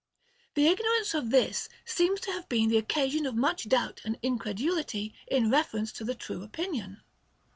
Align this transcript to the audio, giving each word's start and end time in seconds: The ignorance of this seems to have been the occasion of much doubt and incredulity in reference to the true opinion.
The 0.55 0.65
ignorance 0.65 1.13
of 1.13 1.29
this 1.29 1.69
seems 1.85 2.19
to 2.21 2.31
have 2.31 2.49
been 2.49 2.69
the 2.69 2.79
occasion 2.79 3.27
of 3.27 3.35
much 3.35 3.69
doubt 3.69 4.01
and 4.03 4.17
incredulity 4.23 5.13
in 5.27 5.51
reference 5.51 5.91
to 5.91 6.03
the 6.03 6.15
true 6.15 6.41
opinion. 6.41 7.03